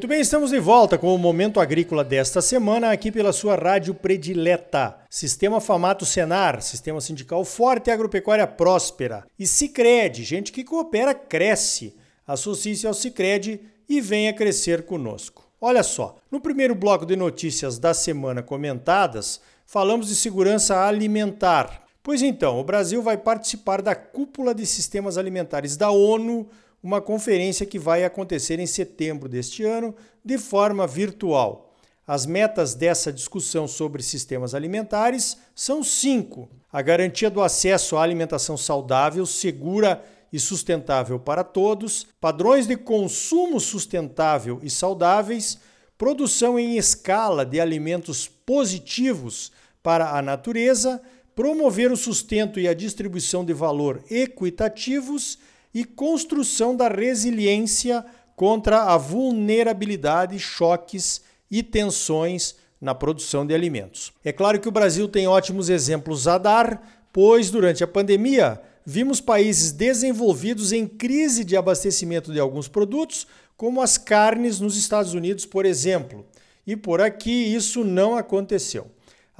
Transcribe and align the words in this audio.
Muito 0.00 0.08
bem, 0.08 0.22
estamos 0.22 0.48
de 0.48 0.58
volta 0.58 0.96
com 0.96 1.14
o 1.14 1.18
Momento 1.18 1.60
Agrícola 1.60 2.02
desta 2.02 2.40
semana, 2.40 2.90
aqui 2.90 3.12
pela 3.12 3.34
sua 3.34 3.54
rádio 3.54 3.92
predileta. 3.92 4.96
Sistema 5.10 5.60
Famato 5.60 6.06
Senar, 6.06 6.62
Sistema 6.62 7.02
Sindical 7.02 7.44
Forte 7.44 7.88
e 7.88 7.90
Agropecuária 7.90 8.46
Próspera. 8.46 9.26
E 9.38 9.46
Cicred, 9.46 10.24
gente 10.24 10.52
que 10.52 10.64
coopera, 10.64 11.12
cresce. 11.12 11.94
Associe-se 12.26 12.86
ao 12.86 12.94
Cicred 12.94 13.60
e 13.86 14.00
venha 14.00 14.32
crescer 14.32 14.86
conosco. 14.86 15.44
Olha 15.60 15.82
só, 15.82 16.16
no 16.30 16.40
primeiro 16.40 16.74
bloco 16.74 17.04
de 17.04 17.14
notícias 17.14 17.78
da 17.78 17.92
semana 17.92 18.42
comentadas, 18.42 19.38
falamos 19.66 20.08
de 20.08 20.16
segurança 20.16 20.82
alimentar. 20.82 21.82
Pois 22.02 22.22
então, 22.22 22.58
o 22.58 22.64
Brasil 22.64 23.02
vai 23.02 23.18
participar 23.18 23.82
da 23.82 23.94
Cúpula 23.94 24.54
de 24.54 24.64
Sistemas 24.64 25.18
Alimentares 25.18 25.76
da 25.76 25.90
ONU 25.90 26.48
uma 26.82 27.00
conferência 27.00 27.66
que 27.66 27.78
vai 27.78 28.04
acontecer 28.04 28.58
em 28.58 28.66
setembro 28.66 29.28
deste 29.28 29.64
ano 29.64 29.94
de 30.24 30.38
forma 30.38 30.86
virtual. 30.86 31.74
As 32.06 32.26
metas 32.26 32.74
dessa 32.74 33.12
discussão 33.12 33.68
sobre 33.68 34.02
sistemas 34.02 34.54
alimentares 34.54 35.36
são 35.54 35.82
cinco: 35.82 36.48
a 36.72 36.82
garantia 36.82 37.30
do 37.30 37.42
acesso 37.42 37.96
à 37.96 38.02
alimentação 38.02 38.56
saudável, 38.56 39.24
segura 39.26 40.02
e 40.32 40.38
sustentável 40.38 41.18
para 41.18 41.44
todos, 41.44 42.06
padrões 42.20 42.66
de 42.66 42.76
consumo 42.76 43.60
sustentável 43.60 44.60
e 44.62 44.70
saudáveis, 44.70 45.58
produção 45.98 46.58
em 46.58 46.76
escala 46.76 47.44
de 47.44 47.60
alimentos 47.60 48.26
positivos 48.26 49.52
para 49.82 50.16
a 50.16 50.22
natureza, 50.22 51.00
promover 51.34 51.90
o 51.90 51.96
sustento 51.96 52.58
e 52.58 52.66
a 52.66 52.74
distribuição 52.74 53.44
de 53.44 53.52
valor 53.52 54.02
equitativos 54.10 55.38
e 55.74 55.84
construção 55.84 56.74
da 56.74 56.88
resiliência 56.88 58.04
contra 58.34 58.84
a 58.84 58.96
vulnerabilidade, 58.96 60.38
choques 60.38 61.22
e 61.50 61.62
tensões 61.62 62.54
na 62.80 62.94
produção 62.94 63.44
de 63.44 63.54
alimentos. 63.54 64.12
É 64.24 64.32
claro 64.32 64.58
que 64.58 64.68
o 64.68 64.72
Brasil 64.72 65.06
tem 65.08 65.26
ótimos 65.26 65.68
exemplos 65.68 66.26
a 66.26 66.38
dar, 66.38 67.06
pois 67.12 67.50
durante 67.50 67.84
a 67.84 67.88
pandemia 67.88 68.60
vimos 68.84 69.20
países 69.20 69.72
desenvolvidos 69.72 70.72
em 70.72 70.86
crise 70.86 71.44
de 71.44 71.56
abastecimento 71.56 72.32
de 72.32 72.40
alguns 72.40 72.66
produtos, 72.66 73.26
como 73.56 73.82
as 73.82 73.98
carnes 73.98 74.58
nos 74.58 74.76
Estados 74.76 75.12
Unidos, 75.12 75.44
por 75.44 75.66
exemplo. 75.66 76.24
E 76.66 76.74
por 76.74 77.00
aqui 77.00 77.30
isso 77.30 77.84
não 77.84 78.16
aconteceu. 78.16 78.86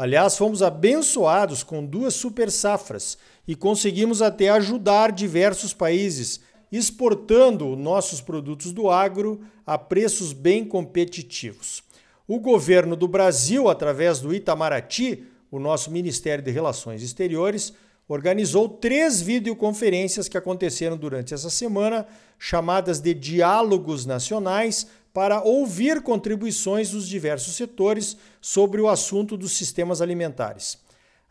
Aliás, 0.01 0.39
fomos 0.39 0.63
abençoados 0.63 1.63
com 1.63 1.85
duas 1.85 2.15
super 2.15 2.51
safras 2.51 3.19
e 3.47 3.55
conseguimos 3.55 4.23
até 4.23 4.49
ajudar 4.49 5.13
diversos 5.13 5.75
países 5.75 6.41
exportando 6.73 7.77
nossos 7.77 8.19
produtos 8.19 8.73
do 8.73 8.89
agro 8.89 9.43
a 9.67 9.77
preços 9.77 10.33
bem 10.33 10.65
competitivos. 10.65 11.83
O 12.27 12.41
governo 12.41 12.97
do 12.97 13.07
Brasil, 13.07 13.69
através 13.69 14.21
do 14.21 14.33
Itamaraty, 14.33 15.25
o 15.51 15.59
nosso 15.59 15.91
Ministério 15.91 16.43
de 16.43 16.51
Relações 16.51 17.03
Exteriores, 17.03 17.75
organizou 18.09 18.71
três 18.71 19.21
videoconferências 19.21 20.31
que 20.31 20.39
aconteceram 20.39 20.97
durante 20.97 21.35
essa 21.35 21.51
semana, 21.51 22.07
chamadas 22.39 23.01
de 23.01 23.13
Diálogos 23.13 24.07
Nacionais, 24.07 24.87
para 25.13 25.43
ouvir 25.43 26.03
contribuições 26.03 26.91
dos 26.91 27.09
diversos 27.09 27.55
setores 27.57 28.17
sobre 28.41 28.81
o 28.81 28.89
assunto 28.89 29.37
dos 29.37 29.53
sistemas 29.53 30.01
alimentares. 30.01 30.79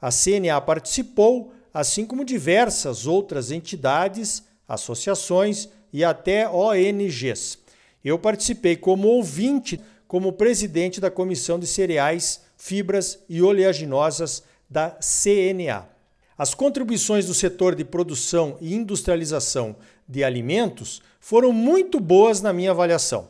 A 0.02 0.10
CNA 0.12 0.60
participou, 0.62 1.54
assim 1.74 2.06
como 2.06 2.26
diversas 2.26 3.06
outras 3.06 3.52
entidades, 3.52 4.44
associações 4.68 5.70
e 5.92 6.04
até 6.04 6.50
ONGs. 6.50 7.58
Eu 8.04 8.18
participei 8.18 8.76
como 8.76 9.08
ouvinte, 9.08 9.80
como 10.08 10.34
presidente 10.34 11.02
da 11.02 11.12
Comissão 11.12 11.60
de 11.60 11.68
Cereais, 11.68 12.42
Fibras 12.58 13.20
e 13.28 13.42
Oleaginosas 13.42 14.44
da 14.70 14.92
CNA. 14.92 15.88
As 16.38 16.54
contribuições 16.54 17.26
do 17.26 17.34
setor 17.34 17.76
de 17.76 17.84
produção 17.84 18.58
e 18.62 18.74
industrialização 18.74 19.76
de 20.08 20.24
alimentos 20.24 21.02
foram 21.20 21.52
muito 21.52 22.00
boas 22.00 22.42
na 22.42 22.54
minha 22.54 22.72
avaliação. 22.72 23.30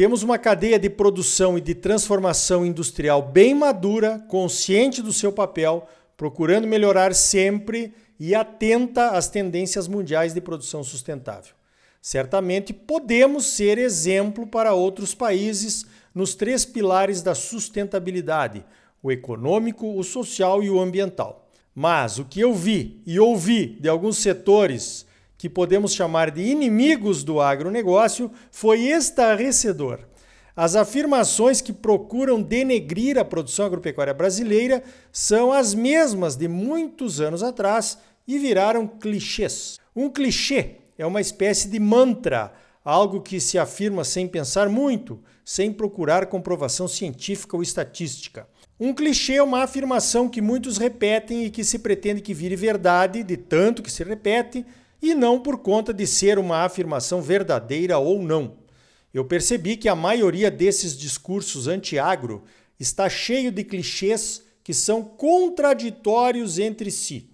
Temos 0.00 0.22
uma 0.22 0.38
cadeia 0.38 0.78
de 0.78 0.88
produção 0.88 1.58
e 1.58 1.60
de 1.60 1.74
transformação 1.74 2.64
industrial 2.64 3.20
bem 3.20 3.54
madura, 3.54 4.18
consciente 4.28 5.02
do 5.02 5.12
seu 5.12 5.30
papel, 5.30 5.86
procurando 6.16 6.66
melhorar 6.66 7.14
sempre 7.14 7.92
e 8.18 8.34
atenta 8.34 9.10
às 9.10 9.28
tendências 9.28 9.86
mundiais 9.86 10.32
de 10.32 10.40
produção 10.40 10.82
sustentável. 10.82 11.52
Certamente 12.00 12.72
podemos 12.72 13.44
ser 13.44 13.76
exemplo 13.76 14.46
para 14.46 14.72
outros 14.72 15.14
países 15.14 15.84
nos 16.14 16.34
três 16.34 16.64
pilares 16.64 17.20
da 17.20 17.34
sustentabilidade: 17.34 18.64
o 19.02 19.12
econômico, 19.12 19.98
o 19.98 20.02
social 20.02 20.62
e 20.62 20.70
o 20.70 20.80
ambiental. 20.80 21.46
Mas 21.74 22.18
o 22.18 22.24
que 22.24 22.40
eu 22.40 22.54
vi 22.54 23.02
e 23.04 23.20
ouvi 23.20 23.76
de 23.78 23.86
alguns 23.86 24.16
setores 24.16 25.04
que 25.40 25.48
podemos 25.48 25.94
chamar 25.94 26.30
de 26.30 26.42
inimigos 26.42 27.24
do 27.24 27.40
agronegócio, 27.40 28.30
foi 28.50 28.80
estarrecedor. 28.80 30.00
As 30.54 30.76
afirmações 30.76 31.62
que 31.62 31.72
procuram 31.72 32.42
denegrir 32.42 33.16
a 33.16 33.24
produção 33.24 33.64
agropecuária 33.64 34.12
brasileira 34.12 34.82
são 35.10 35.50
as 35.50 35.72
mesmas 35.72 36.36
de 36.36 36.46
muitos 36.46 37.22
anos 37.22 37.42
atrás 37.42 37.96
e 38.28 38.38
viraram 38.38 38.86
clichês. 38.86 39.78
Um 39.96 40.10
clichê 40.10 40.72
é 40.98 41.06
uma 41.06 41.22
espécie 41.22 41.70
de 41.70 41.80
mantra, 41.80 42.52
algo 42.84 43.22
que 43.22 43.40
se 43.40 43.58
afirma 43.58 44.04
sem 44.04 44.28
pensar 44.28 44.68
muito, 44.68 45.22
sem 45.42 45.72
procurar 45.72 46.26
comprovação 46.26 46.86
científica 46.86 47.56
ou 47.56 47.62
estatística. 47.62 48.46
Um 48.78 48.92
clichê 48.92 49.36
é 49.36 49.42
uma 49.42 49.62
afirmação 49.62 50.28
que 50.28 50.42
muitos 50.42 50.76
repetem 50.76 51.46
e 51.46 51.50
que 51.50 51.64
se 51.64 51.78
pretende 51.78 52.20
que 52.20 52.34
vire 52.34 52.56
verdade, 52.56 53.22
de 53.22 53.38
tanto 53.38 53.82
que 53.82 53.90
se 53.90 54.04
repete, 54.04 54.66
e 55.02 55.14
não 55.14 55.40
por 55.40 55.58
conta 55.58 55.92
de 55.94 56.06
ser 56.06 56.38
uma 56.38 56.64
afirmação 56.64 57.22
verdadeira 57.22 57.98
ou 57.98 58.22
não. 58.22 58.58
Eu 59.12 59.24
percebi 59.24 59.76
que 59.76 59.88
a 59.88 59.94
maioria 59.94 60.50
desses 60.50 60.96
discursos 60.96 61.66
anti-agro 61.66 62.44
está 62.78 63.08
cheio 63.08 63.50
de 63.50 63.64
clichês 63.64 64.42
que 64.62 64.72
são 64.72 65.02
contraditórios 65.02 66.58
entre 66.58 66.90
si. 66.90 67.28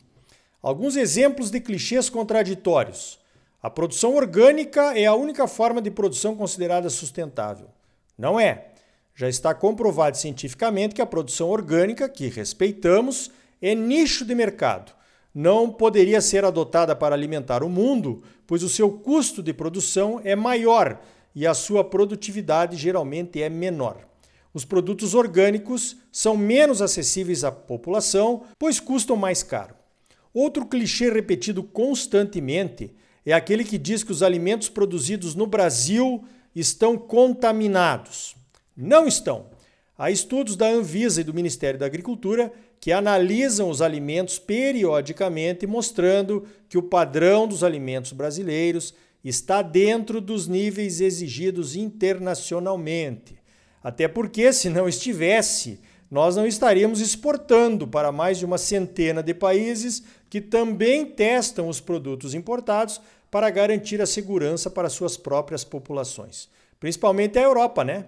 Alguns 0.63 0.97
exemplos 0.97 1.51
de 1.51 1.61
clichês 1.61 2.09
contraditórios. 2.09 3.19
A 3.63 3.69
produção 3.69 4.15
orgânica 4.15 4.97
é 4.99 5.07
a 5.07 5.15
única 5.15 5.47
forma 5.47 5.83
de 5.83 5.91
produção 5.91 6.35
considerada 6.35 6.89
sustentável. 6.89 7.69
Não 8.17 8.39
é. 8.39 8.69
Já 9.15 9.29
está 9.29 9.55
comprovado 9.55 10.17
cientificamente 10.17 10.95
que 10.95 11.03
a 11.03 11.07
produção 11.07 11.49
orgânica, 11.49 12.09
que 12.09 12.29
respeitamos, 12.29 13.31
é 13.61 13.75
nicho 13.75 14.25
de 14.25 14.35
mercado 14.35 14.97
não 15.37 15.71
poderia 15.71 16.23
ser 16.23 16.47
adotada 16.47 16.97
para 16.97 17.15
alimentar 17.15 17.63
o 17.63 17.69
mundo, 17.69 18.23
pois 18.47 18.63
o 18.63 18.71
seu 18.71 18.91
custo 18.91 19.43
de 19.43 19.53
produção 19.53 20.19
é 20.25 20.35
maior 20.35 20.99
e 21.35 21.47
a 21.47 21.53
sua 21.53 21.85
produtividade 21.85 22.75
geralmente 22.75 23.43
é 23.43 23.51
menor. 23.51 23.99
Os 24.55 24.65
produtos 24.65 25.13
orgânicos 25.13 25.99
são 26.11 26.39
menos 26.39 26.81
acessíveis 26.81 27.45
à 27.45 27.53
população, 27.53 28.45
pois 28.59 28.81
custam 28.81 29.15
mais 29.15 29.43
caro. 29.43 29.75
Outro 30.33 30.65
clichê 30.65 31.11
repetido 31.11 31.63
constantemente 31.63 32.97
é 33.23 33.35
aquele 33.35 33.63
que 33.63 33.77
diz 33.77 34.03
que 34.03 34.13
os 34.13 34.23
alimentos 34.23 34.71
produzidos 34.71 35.35
no 35.35 35.47
Brasil 35.47 36.25
estão 36.55 36.97
contaminados. 36.97 38.35
Não 38.75 39.07
estão. 39.07 39.51
Há 39.99 40.11
estudos 40.11 40.57
da 40.57 40.69
Anvisa 40.69 41.23
e 41.23 41.25
do 41.25 41.33
Ministério 41.33 41.81
da 41.81 41.87
Agricultura 41.87 42.53
que 42.79 42.93
analisam 42.93 43.71
os 43.71 43.81
alimentos 43.81 44.39
periodicamente, 44.39 45.67
mostrando 45.67 46.45
que 46.69 46.77
o 46.77 46.83
padrão 46.83 47.49
dos 47.49 47.65
alimentos 47.65 48.13
brasileiros 48.13 48.93
está 49.25 49.63
dentro 49.63 50.21
dos 50.21 50.47
níveis 50.47 51.01
exigidos 51.01 51.75
internacionalmente. 51.75 53.37
Até 53.83 54.07
porque, 54.07 54.53
se 54.53 54.69
não 54.69 54.87
estivesse, 54.87 55.81
nós 56.11 56.37
não 56.37 56.47
estaríamos 56.47 57.01
exportando 57.01 57.89
para 57.89 58.13
mais 58.13 58.39
de 58.39 58.45
uma 58.45 58.59
centena 58.59 59.23
de 59.23 59.33
países 59.33 60.03
que 60.29 60.41
também 60.43 61.07
testam 61.07 61.69
os 61.69 61.81
produtos 61.81 62.35
importados 62.35 63.01
para 63.31 63.49
garantir 63.49 64.01
a 64.03 64.07
segurança 64.07 64.71
para 64.71 64.91
suas 64.91 65.17
próprias 65.17 65.65
populações. 65.65 66.49
Principalmente 66.79 67.39
a 67.39 67.43
Europa, 67.43 67.83
né? 67.83 68.05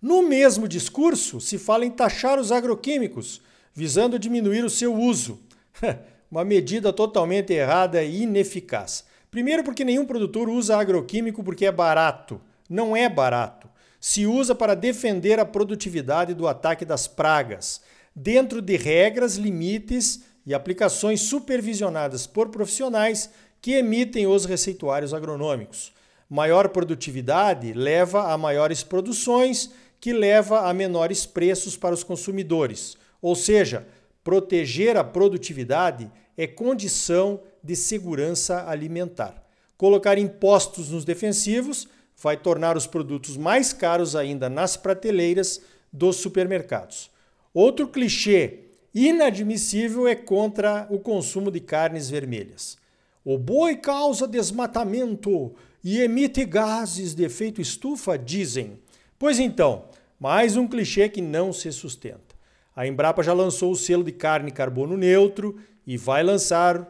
No 0.00 0.22
mesmo 0.22 0.68
discurso, 0.68 1.40
se 1.40 1.58
fala 1.58 1.84
em 1.84 1.90
taxar 1.90 2.38
os 2.38 2.52
agroquímicos, 2.52 3.40
visando 3.74 4.18
diminuir 4.18 4.64
o 4.64 4.70
seu 4.70 4.94
uso. 4.94 5.40
Uma 6.30 6.44
medida 6.44 6.92
totalmente 6.92 7.52
errada 7.52 8.02
e 8.02 8.22
ineficaz. 8.22 9.04
Primeiro, 9.30 9.64
porque 9.64 9.84
nenhum 9.84 10.06
produtor 10.06 10.48
usa 10.48 10.76
agroquímico 10.76 11.42
porque 11.42 11.66
é 11.66 11.72
barato. 11.72 12.40
Não 12.68 12.96
é 12.96 13.08
barato. 13.08 13.68
Se 14.00 14.26
usa 14.26 14.54
para 14.54 14.76
defender 14.76 15.40
a 15.40 15.44
produtividade 15.44 16.32
do 16.32 16.46
ataque 16.46 16.84
das 16.84 17.08
pragas, 17.08 17.80
dentro 18.14 18.62
de 18.62 18.76
regras, 18.76 19.36
limites 19.36 20.22
e 20.46 20.54
aplicações 20.54 21.20
supervisionadas 21.22 22.26
por 22.26 22.48
profissionais 22.50 23.30
que 23.60 23.72
emitem 23.72 24.26
os 24.26 24.44
receituários 24.44 25.12
agronômicos. 25.12 25.92
Maior 26.30 26.68
produtividade 26.68 27.72
leva 27.72 28.32
a 28.32 28.38
maiores 28.38 28.82
produções, 28.82 29.70
que 30.00 30.12
leva 30.12 30.68
a 30.68 30.74
menores 30.74 31.26
preços 31.26 31.76
para 31.76 31.94
os 31.94 32.04
consumidores. 32.04 32.96
Ou 33.20 33.34
seja, 33.34 33.86
proteger 34.22 34.96
a 34.96 35.04
produtividade 35.04 36.10
é 36.36 36.46
condição 36.46 37.40
de 37.62 37.74
segurança 37.74 38.68
alimentar. 38.68 39.44
Colocar 39.76 40.18
impostos 40.18 40.90
nos 40.90 41.04
defensivos 41.04 41.88
vai 42.20 42.36
tornar 42.36 42.76
os 42.76 42.86
produtos 42.86 43.36
mais 43.36 43.72
caros 43.72 44.16
ainda 44.16 44.48
nas 44.48 44.76
prateleiras 44.76 45.60
dos 45.92 46.16
supermercados. 46.16 47.10
Outro 47.54 47.88
clichê 47.88 48.60
inadmissível 48.94 50.06
é 50.06 50.14
contra 50.14 50.86
o 50.90 50.98
consumo 50.98 51.50
de 51.50 51.60
carnes 51.60 52.10
vermelhas. 52.10 52.76
O 53.24 53.36
boi 53.38 53.76
causa 53.76 54.26
desmatamento 54.26 55.54
e 55.82 56.00
emite 56.00 56.44
gases 56.44 57.14
de 57.14 57.24
efeito 57.24 57.60
estufa, 57.60 58.18
dizem. 58.18 58.78
Pois 59.18 59.40
então, 59.40 59.86
mais 60.20 60.56
um 60.56 60.68
clichê 60.68 61.08
que 61.08 61.20
não 61.20 61.52
se 61.52 61.72
sustenta. 61.72 62.36
A 62.74 62.86
Embrapa 62.86 63.20
já 63.20 63.32
lançou 63.32 63.72
o 63.72 63.76
selo 63.76 64.04
de 64.04 64.12
carne 64.12 64.52
carbono 64.52 64.96
neutro 64.96 65.58
e 65.84 65.96
vai 65.96 66.22
lançar 66.22 66.88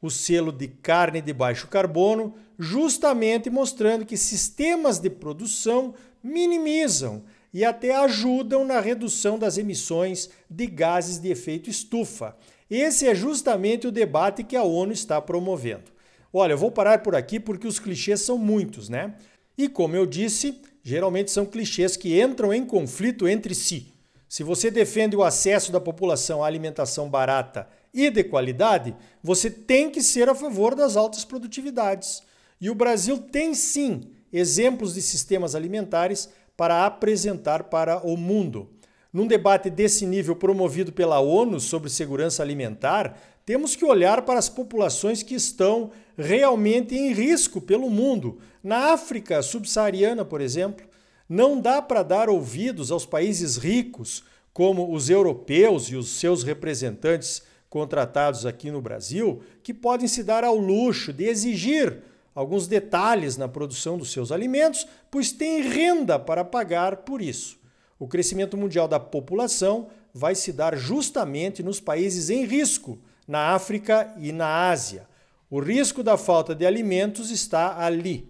o 0.00 0.10
selo 0.10 0.50
de 0.50 0.68
carne 0.68 1.20
de 1.20 1.34
baixo 1.34 1.68
carbono, 1.68 2.34
justamente 2.58 3.50
mostrando 3.50 4.06
que 4.06 4.16
sistemas 4.16 4.98
de 4.98 5.10
produção 5.10 5.94
minimizam 6.22 7.24
e 7.52 7.62
até 7.62 7.94
ajudam 7.94 8.64
na 8.64 8.80
redução 8.80 9.38
das 9.38 9.58
emissões 9.58 10.30
de 10.48 10.66
gases 10.66 11.18
de 11.18 11.28
efeito 11.28 11.68
estufa. 11.68 12.34
Esse 12.70 13.06
é 13.06 13.14
justamente 13.14 13.86
o 13.86 13.92
debate 13.92 14.42
que 14.42 14.56
a 14.56 14.62
ONU 14.62 14.92
está 14.92 15.20
promovendo. 15.20 15.92
Olha, 16.32 16.54
eu 16.54 16.58
vou 16.58 16.70
parar 16.70 17.02
por 17.02 17.14
aqui 17.14 17.38
porque 17.38 17.66
os 17.66 17.78
clichês 17.78 18.22
são 18.22 18.38
muitos, 18.38 18.88
né? 18.88 19.14
E 19.58 19.68
como 19.68 19.94
eu 19.94 20.06
disse, 20.06 20.60
geralmente 20.86 21.32
são 21.32 21.44
clichês 21.44 21.96
que 21.96 22.22
entram 22.22 22.54
em 22.54 22.64
conflito 22.64 23.26
entre 23.26 23.56
si. 23.56 23.92
Se 24.28 24.44
você 24.44 24.70
defende 24.70 25.16
o 25.16 25.24
acesso 25.24 25.72
da 25.72 25.80
população 25.80 26.44
à 26.44 26.46
alimentação 26.46 27.10
barata 27.10 27.68
e 27.92 28.08
de 28.08 28.22
qualidade, 28.22 28.94
você 29.20 29.50
tem 29.50 29.90
que 29.90 30.00
ser 30.00 30.28
a 30.28 30.34
favor 30.34 30.76
das 30.76 30.96
altas 30.96 31.24
produtividades. 31.24 32.22
E 32.60 32.70
o 32.70 32.74
Brasil 32.74 33.18
tem 33.18 33.52
sim 33.52 34.12
exemplos 34.32 34.94
de 34.94 35.02
sistemas 35.02 35.56
alimentares 35.56 36.28
para 36.56 36.86
apresentar 36.86 37.64
para 37.64 38.06
o 38.06 38.16
mundo. 38.16 38.70
Num 39.12 39.26
debate 39.26 39.68
desse 39.68 40.06
nível 40.06 40.36
promovido 40.36 40.92
pela 40.92 41.18
ONU 41.18 41.58
sobre 41.58 41.90
segurança 41.90 42.44
alimentar, 42.44 43.20
temos 43.46 43.76
que 43.76 43.84
olhar 43.84 44.22
para 44.22 44.40
as 44.40 44.48
populações 44.48 45.22
que 45.22 45.36
estão 45.36 45.92
realmente 46.18 46.96
em 46.96 47.12
risco 47.12 47.60
pelo 47.60 47.88
mundo. 47.88 48.40
Na 48.60 48.92
África 48.92 49.40
subsaariana, 49.40 50.24
por 50.24 50.40
exemplo, 50.40 50.84
não 51.28 51.60
dá 51.60 51.80
para 51.80 52.02
dar 52.02 52.28
ouvidos 52.28 52.90
aos 52.90 53.06
países 53.06 53.56
ricos, 53.56 54.24
como 54.52 54.92
os 54.92 55.08
europeus 55.08 55.84
e 55.84 55.94
os 55.94 56.18
seus 56.18 56.42
representantes 56.42 57.42
contratados 57.70 58.44
aqui 58.44 58.70
no 58.70 58.82
Brasil, 58.82 59.40
que 59.62 59.72
podem 59.72 60.08
se 60.08 60.24
dar 60.24 60.42
ao 60.42 60.56
luxo 60.56 61.12
de 61.12 61.24
exigir 61.24 62.02
alguns 62.34 62.66
detalhes 62.66 63.36
na 63.36 63.46
produção 63.46 63.96
dos 63.96 64.10
seus 64.10 64.32
alimentos, 64.32 64.86
pois 65.08 65.30
têm 65.30 65.62
renda 65.62 66.18
para 66.18 66.44
pagar 66.44 66.98
por 66.98 67.22
isso. 67.22 67.58
O 67.98 68.08
crescimento 68.08 68.56
mundial 68.56 68.88
da 68.88 68.98
população 68.98 69.88
vai 70.12 70.34
se 70.34 70.52
dar 70.52 70.76
justamente 70.76 71.62
nos 71.62 71.78
países 71.78 72.28
em 72.28 72.44
risco, 72.44 72.98
na 73.26 73.54
África 73.54 74.12
e 74.18 74.32
na 74.32 74.68
Ásia. 74.68 75.06
O 75.50 75.60
risco 75.60 76.02
da 76.02 76.16
falta 76.16 76.54
de 76.54 76.66
alimentos 76.66 77.30
está 77.30 77.84
ali. 77.84 78.28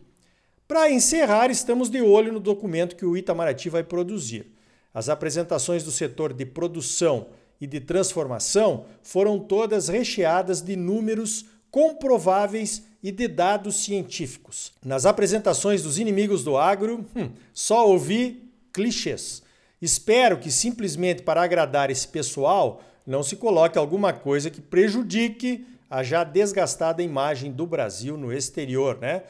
Para 0.68 0.90
encerrar, 0.90 1.50
estamos 1.50 1.88
de 1.88 2.00
olho 2.02 2.32
no 2.32 2.40
documento 2.40 2.96
que 2.96 3.06
o 3.06 3.16
Itamaraty 3.16 3.68
vai 3.68 3.82
produzir. 3.82 4.52
As 4.92 5.08
apresentações 5.08 5.84
do 5.84 5.90
setor 5.90 6.32
de 6.32 6.44
produção 6.44 7.28
e 7.60 7.66
de 7.66 7.80
transformação 7.80 8.86
foram 9.02 9.38
todas 9.38 9.88
recheadas 9.88 10.60
de 10.60 10.76
números 10.76 11.46
comprováveis 11.70 12.82
e 13.02 13.12
de 13.12 13.28
dados 13.28 13.76
científicos. 13.76 14.72
Nas 14.84 15.06
apresentações 15.06 15.82
dos 15.82 15.98
inimigos 15.98 16.42
do 16.42 16.56
agro, 16.56 17.04
hum, 17.14 17.30
só 17.52 17.88
ouvi 17.88 18.50
clichês. 18.72 19.42
Espero 19.80 20.38
que 20.38 20.50
simplesmente 20.50 21.22
para 21.22 21.42
agradar 21.42 21.90
esse 21.90 22.08
pessoal 22.08 22.82
não 23.06 23.22
se 23.22 23.36
coloque 23.36 23.78
alguma 23.78 24.12
coisa 24.12 24.50
que 24.50 24.60
prejudique 24.60 25.66
a 25.88 26.02
já 26.02 26.24
desgastada 26.24 27.02
imagem 27.02 27.52
do 27.52 27.66
Brasil 27.66 28.16
no 28.16 28.32
exterior, 28.32 28.98
né? 29.00 29.22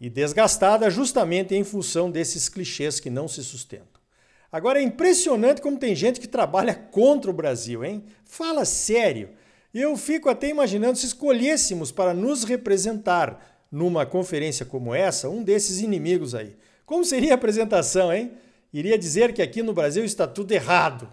E 0.00 0.08
desgastada 0.08 0.88
justamente 0.90 1.54
em 1.54 1.64
função 1.64 2.10
desses 2.10 2.48
clichês 2.48 3.00
que 3.00 3.10
não 3.10 3.26
se 3.26 3.42
sustentam. 3.42 4.00
Agora 4.52 4.78
é 4.78 4.82
impressionante 4.82 5.60
como 5.60 5.78
tem 5.78 5.96
gente 5.96 6.20
que 6.20 6.28
trabalha 6.28 6.74
contra 6.74 7.30
o 7.30 7.34
Brasil, 7.34 7.84
hein? 7.84 8.04
Fala 8.24 8.64
sério. 8.64 9.30
Eu 9.72 9.96
fico 9.96 10.28
até 10.28 10.48
imaginando 10.48 10.96
se 10.96 11.06
escolhêssemos 11.06 11.90
para 11.90 12.14
nos 12.14 12.44
representar 12.44 13.64
numa 13.72 14.06
conferência 14.06 14.64
como 14.64 14.94
essa, 14.94 15.28
um 15.28 15.42
desses 15.42 15.80
inimigos 15.80 16.32
aí. 16.36 16.54
Como 16.86 17.04
seria 17.04 17.32
a 17.32 17.34
apresentação, 17.34 18.12
hein? 18.12 18.32
Iria 18.72 18.96
dizer 18.96 19.32
que 19.32 19.42
aqui 19.42 19.62
no 19.62 19.72
Brasil 19.72 20.04
está 20.04 20.28
tudo 20.28 20.52
errado. 20.52 21.10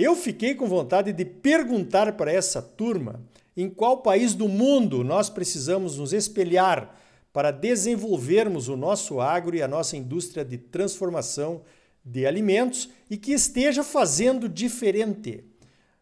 Eu 0.00 0.16
fiquei 0.16 0.54
com 0.54 0.66
vontade 0.66 1.12
de 1.12 1.26
perguntar 1.26 2.12
para 2.14 2.32
essa 2.32 2.62
turma 2.62 3.20
em 3.54 3.68
qual 3.68 3.98
país 3.98 4.32
do 4.32 4.48
mundo 4.48 5.04
nós 5.04 5.28
precisamos 5.28 5.98
nos 5.98 6.14
espelhar 6.14 6.98
para 7.34 7.50
desenvolvermos 7.50 8.68
o 8.68 8.78
nosso 8.78 9.20
agro 9.20 9.54
e 9.54 9.62
a 9.62 9.68
nossa 9.68 9.98
indústria 9.98 10.42
de 10.42 10.56
transformação 10.56 11.60
de 12.02 12.24
alimentos 12.24 12.88
e 13.10 13.18
que 13.18 13.32
esteja 13.32 13.84
fazendo 13.84 14.48
diferente. 14.48 15.44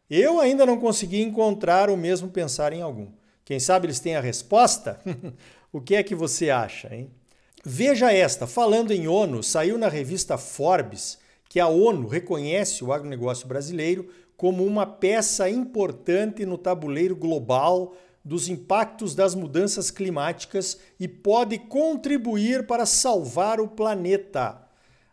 Eu 0.08 0.38
ainda 0.38 0.64
não 0.64 0.78
consegui 0.78 1.20
encontrar 1.20 1.90
o 1.90 1.96
mesmo 1.96 2.28
pensar 2.28 2.72
em 2.72 2.80
algum. 2.80 3.08
Quem 3.44 3.58
sabe 3.58 3.86
eles 3.86 3.98
têm 3.98 4.14
a 4.14 4.20
resposta? 4.20 5.00
o 5.72 5.80
que 5.80 5.96
é 5.96 6.04
que 6.04 6.14
você 6.14 6.50
acha, 6.50 6.94
hein? 6.94 7.10
Veja 7.64 8.12
esta, 8.12 8.46
falando 8.46 8.92
em 8.92 9.08
ONU, 9.08 9.42
saiu 9.42 9.76
na 9.76 9.88
revista 9.88 10.38
Forbes 10.38 11.18
que 11.48 11.58
a 11.58 11.68
ONU 11.68 12.06
reconhece 12.06 12.84
o 12.84 12.92
agronegócio 12.92 13.48
brasileiro 13.48 14.08
como 14.36 14.64
uma 14.64 14.86
peça 14.86 15.48
importante 15.48 16.44
no 16.44 16.58
tabuleiro 16.58 17.16
global 17.16 17.94
dos 18.24 18.48
impactos 18.48 19.14
das 19.14 19.34
mudanças 19.34 19.90
climáticas 19.90 20.78
e 21.00 21.08
pode 21.08 21.58
contribuir 21.58 22.66
para 22.66 22.84
salvar 22.84 23.60
o 23.60 23.66
planeta. 23.66 24.62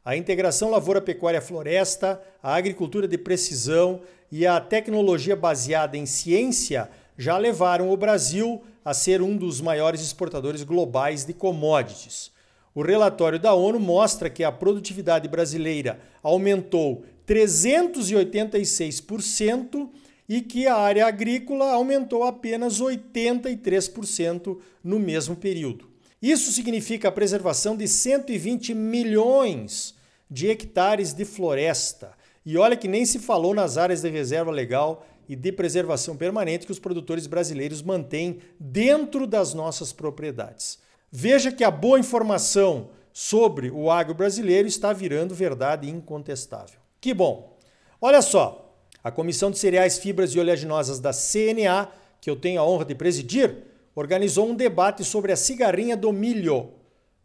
A 0.04 0.16
integração 0.16 0.70
lavoura-pecuária-floresta, 0.70 2.22
a 2.44 2.56
agricultura 2.56 3.08
de 3.08 3.18
precisão 3.18 4.02
e 4.32 4.46
a 4.46 4.60
tecnologia 4.60 5.36
baseada 5.36 5.98
em 5.98 6.06
ciência 6.06 6.90
já 7.18 7.38
levaram 7.38 7.90
o 7.90 7.98
Brasil 7.98 8.62
a 8.84 8.94
ser 8.94 9.22
um 9.22 9.36
dos 9.36 9.62
maiores 9.62 10.02
exportadores 10.02 10.62
globais 10.62 11.24
de 11.26 11.34
commodities. 11.34 12.32
O 12.76 12.84
relatório 12.84 13.40
da 13.40 13.54
ONU 13.54 13.80
mostra 13.80 14.30
que 14.30 14.44
a 14.44 14.52
produtividade 14.52 15.30
brasileira 15.30 16.02
aumentou 16.22 17.06
386% 17.26 19.90
e 20.28 20.42
que 20.42 20.68
a 20.68 20.76
área 20.76 21.06
agrícola 21.06 21.72
aumentou 21.72 22.24
apenas 22.24 22.82
83% 22.82 24.58
no 24.84 25.00
mesmo 25.00 25.38
período. 25.38 25.90
Isso 26.22 26.52
significa 26.52 27.08
a 27.08 27.14
preservação 27.14 27.78
de 27.78 27.88
120 27.88 28.74
milhões 28.74 29.96
de 30.30 30.50
hectares 30.50 31.14
de 31.14 31.24
floresta. 31.24 32.12
E 32.46 32.58
olha 32.58 32.76
que 32.76 32.90
nem 32.90 33.06
se 33.06 33.20
falou 33.20 33.54
nas 33.54 33.78
áreas 33.78 34.02
de 34.02 34.10
reserva 34.10 34.52
legal 34.52 35.08
e 35.30 35.36
de 35.36 35.54
preservação 35.54 36.18
permanente 36.18 36.66
que 36.66 36.74
os 36.74 36.80
produtores 36.80 37.26
brasileiros 37.26 37.82
mantêm 37.82 38.40
dentro 38.60 39.26
das 39.26 39.54
nossas 39.54 39.94
propriedades. 39.94 40.84
Veja 41.18 41.50
que 41.50 41.64
a 41.64 41.72
boa 41.72 41.98
informação 41.98 42.90
sobre 43.14 43.72
o 43.72 43.90
agro 43.90 44.14
brasileiro 44.14 44.68
está 44.68 44.92
virando 44.92 45.34
verdade 45.34 45.90
incontestável. 45.90 46.78
Que 47.00 47.14
bom! 47.14 47.58
Olha 48.02 48.22
só, 48.22 48.78
a 49.02 49.10
Comissão 49.10 49.50
de 49.50 49.58
Cereais, 49.58 49.98
Fibras 49.98 50.32
e 50.32 50.40
Oleaginosas 50.42 51.00
da 51.00 51.12
CNA, 51.14 51.88
que 52.20 52.30
eu 52.30 52.36
tenho 52.36 52.60
a 52.60 52.68
honra 52.68 52.84
de 52.84 52.96
presidir, 52.96 53.64
organizou 53.96 54.46
um 54.46 54.54
debate 54.54 55.06
sobre 55.06 55.32
a 55.32 55.38
cigarrinha 55.38 55.96
do 55.96 56.12
milho. 56.12 56.72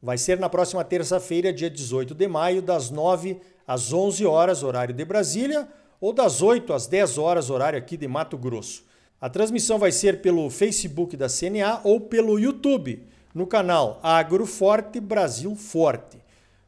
Vai 0.00 0.16
ser 0.16 0.38
na 0.38 0.48
próxima 0.48 0.84
terça-feira, 0.84 1.52
dia 1.52 1.68
18 1.68 2.14
de 2.14 2.28
maio, 2.28 2.62
das 2.62 2.90
9 2.90 3.40
às 3.66 3.92
11 3.92 4.24
horas, 4.24 4.62
horário 4.62 4.94
de 4.94 5.04
Brasília, 5.04 5.66
ou 6.00 6.12
das 6.12 6.42
8 6.42 6.72
às 6.72 6.86
10 6.86 7.18
horas, 7.18 7.50
horário 7.50 7.76
aqui 7.76 7.96
de 7.96 8.06
Mato 8.06 8.38
Grosso. 8.38 8.84
A 9.20 9.28
transmissão 9.28 9.80
vai 9.80 9.90
ser 9.90 10.22
pelo 10.22 10.48
Facebook 10.48 11.16
da 11.16 11.26
CNA 11.26 11.80
ou 11.82 12.00
pelo 12.00 12.38
YouTube, 12.38 13.04
no 13.34 13.46
canal 13.46 14.00
Agroforte 14.02 15.00
Brasil 15.00 15.54
Forte. 15.54 16.18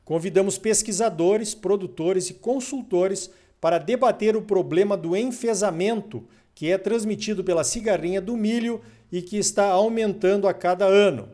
Convidamos 0.04 0.58
pesquisadores, 0.58 1.54
produtores 1.54 2.30
e 2.30 2.34
consultores 2.34 3.30
para 3.60 3.78
debater 3.78 4.36
o 4.36 4.42
problema 4.42 4.96
do 4.96 5.16
enfesamento, 5.16 6.26
que 6.54 6.70
é 6.70 6.78
transmitido 6.78 7.42
pela 7.44 7.64
cigarrinha 7.64 8.20
do 8.20 8.36
milho 8.36 8.80
e 9.10 9.22
que 9.22 9.36
está 9.36 9.66
aumentando 9.66 10.48
a 10.48 10.54
cada 10.54 10.84
ano. 10.84 11.28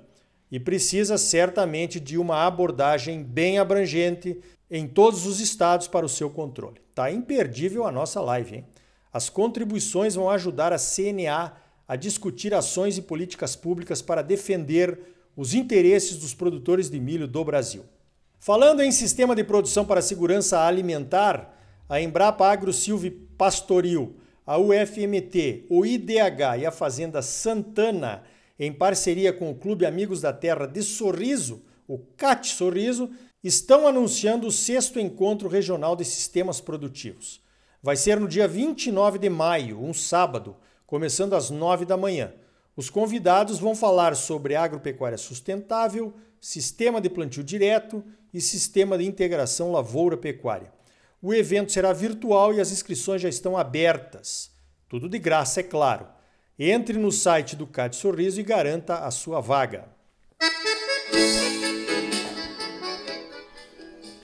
e 0.50 0.58
precisa 0.58 1.18
certamente 1.18 2.00
de 2.00 2.16
uma 2.16 2.46
abordagem 2.46 3.22
bem 3.22 3.58
abrangente 3.58 4.40
em 4.70 4.86
todos 4.86 5.26
os 5.26 5.40
estados 5.40 5.86
para 5.88 6.06
o 6.06 6.08
seu 6.08 6.30
controle. 6.30 6.80
Tá 6.94 7.10
imperdível 7.10 7.86
a 7.86 7.92
nossa 7.92 8.20
live, 8.20 8.56
hein? 8.56 8.64
As 9.12 9.28
contribuições 9.28 10.14
vão 10.14 10.28
ajudar 10.30 10.72
a 10.72 10.78
CNA 10.78 11.52
a 11.86 11.96
discutir 11.96 12.52
ações 12.52 12.98
e 12.98 13.02
políticas 13.02 13.56
públicas 13.56 14.02
para 14.02 14.22
defender 14.22 15.17
os 15.38 15.54
interesses 15.54 16.16
dos 16.16 16.34
produtores 16.34 16.90
de 16.90 16.98
milho 16.98 17.28
do 17.28 17.44
Brasil. 17.44 17.84
Falando 18.40 18.82
em 18.82 18.90
sistema 18.90 19.36
de 19.36 19.44
produção 19.44 19.84
para 19.84 20.02
segurança 20.02 20.66
alimentar, 20.66 21.56
a 21.88 22.00
Embrapa 22.00 22.44
Agro 22.44 22.72
Silve 22.72 23.08
Pastoril, 23.38 24.16
a 24.44 24.58
UFMT, 24.58 25.66
o 25.70 25.86
IDH 25.86 26.58
e 26.58 26.66
a 26.66 26.72
Fazenda 26.72 27.22
Santana, 27.22 28.24
em 28.58 28.72
parceria 28.72 29.32
com 29.32 29.48
o 29.48 29.54
Clube 29.54 29.86
Amigos 29.86 30.22
da 30.22 30.32
Terra 30.32 30.66
de 30.66 30.82
Sorriso, 30.82 31.62
o 31.86 31.98
CAT 32.16 32.48
Sorriso, 32.48 33.08
estão 33.42 33.86
anunciando 33.86 34.48
o 34.48 34.52
sexto 34.52 34.98
encontro 34.98 35.48
regional 35.48 35.94
de 35.94 36.04
sistemas 36.04 36.60
produtivos. 36.60 37.40
Vai 37.80 37.94
ser 37.94 38.18
no 38.18 38.26
dia 38.26 38.48
29 38.48 39.20
de 39.20 39.28
maio, 39.28 39.80
um 39.80 39.94
sábado, 39.94 40.56
começando 40.84 41.34
às 41.34 41.48
9 41.48 41.84
da 41.84 41.96
manhã. 41.96 42.32
Os 42.78 42.88
convidados 42.88 43.58
vão 43.58 43.74
falar 43.74 44.14
sobre 44.14 44.54
agropecuária 44.54 45.18
sustentável, 45.18 46.14
sistema 46.40 47.00
de 47.00 47.10
plantio 47.10 47.42
direto 47.42 48.04
e 48.32 48.40
sistema 48.40 48.96
de 48.96 49.04
integração 49.04 49.72
lavoura-pecuária. 49.72 50.72
O 51.20 51.34
evento 51.34 51.72
será 51.72 51.92
virtual 51.92 52.54
e 52.54 52.60
as 52.60 52.70
inscrições 52.70 53.20
já 53.20 53.28
estão 53.28 53.56
abertas. 53.56 54.52
Tudo 54.88 55.08
de 55.08 55.18
graça, 55.18 55.58
é 55.58 55.64
claro. 55.64 56.06
Entre 56.56 56.96
no 56.96 57.10
site 57.10 57.56
do 57.56 57.66
CAD 57.66 57.96
Sorriso 57.96 58.38
e 58.38 58.44
garanta 58.44 58.98
a 58.98 59.10
sua 59.10 59.40
vaga. 59.40 59.86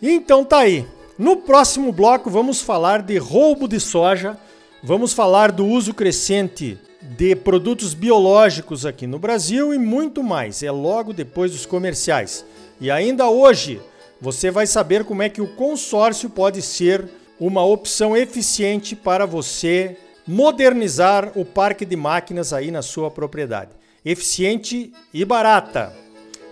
Então 0.01 0.45
tá 0.45 0.59
aí. 0.59 0.87
No 1.19 1.39
próximo 1.39 1.91
bloco 1.91 2.31
vamos 2.31 2.63
falar 2.63 3.03
de 3.03 3.19
roubo 3.19 3.67
de 3.67 3.81
soja, 3.81 4.39
vamos 4.81 5.13
falar 5.13 5.51
do 5.51 5.67
uso 5.67 5.93
crescente 5.93 6.79
de 7.05 7.37
produtos 7.37 7.93
biológicos 7.93 8.87
aqui 8.87 9.07
no 9.07 9.19
Brasil 9.19 9.75
e 9.75 9.79
muito 9.79 10.23
mais. 10.23 10.63
É 10.63 10.71
logo 10.71 11.13
depois 11.13 11.53
dos 11.53 11.67
comerciais. 11.67 12.45
E 12.81 12.91
ainda 12.91 13.29
hoje 13.29 13.81
você 14.21 14.51
vai 14.51 14.67
saber 14.67 15.05
como 15.05 15.23
é 15.23 15.29
que 15.29 15.43
o 15.43 15.55
consórcio 15.55 16.31
pode 16.31 16.63
ser 16.63 17.09
uma 17.39 17.63
opção 17.65 18.17
eficiente 18.17 18.97
para 18.97 19.27
você 19.27 19.99
modernizar 20.27 21.31
o 21.37 21.45
parque 21.45 21.85
de 21.85 21.95
máquinas 21.95 22.53
aí 22.53 22.71
na 22.71 22.81
sua 22.81 23.11
propriedade. 23.11 23.71
Eficiente 24.05 24.93
e 25.13 25.25
barata. 25.25 25.93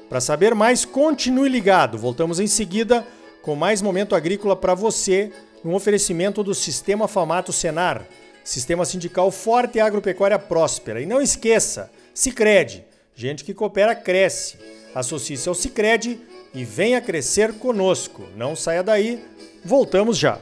Para 0.09 0.21
saber 0.21 0.55
mais, 0.55 0.85
continue 0.85 1.49
ligado. 1.49 1.97
Voltamos 1.97 2.39
em 2.39 2.47
seguida 2.47 3.07
com 3.41 3.55
mais 3.57 3.81
momento 3.81 4.15
agrícola 4.15 4.55
para 4.55 4.75
você, 4.75 5.33
no 5.65 5.75
oferecimento 5.75 6.45
do 6.45 6.55
Sistema 6.55 7.09
Famato 7.09 7.53
Senar, 7.53 8.07
Sistema 8.45 8.85
Sindical 8.85 9.31
Forte 9.31 9.79
e 9.79 9.81
Agropecuária 9.81 10.39
Próspera. 10.39 11.01
E 11.01 11.07
não 11.07 11.21
esqueça, 11.21 11.91
Sicredi, 12.15 12.85
gente 13.15 13.45
que 13.45 13.55
coopera 13.55 13.95
cresce. 13.95 14.59
Associe-se 14.95 15.49
ao 15.49 15.55
Sicredi 15.55 16.21
e 16.55 16.65
venha 16.65 17.01
crescer 17.01 17.55
conosco. 17.55 18.27
Não 18.37 18.55
saia 18.55 18.83
daí, 18.83 19.25
voltamos 19.65 20.19
já. 20.19 20.39